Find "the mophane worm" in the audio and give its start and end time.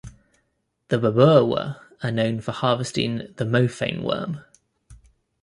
3.35-4.43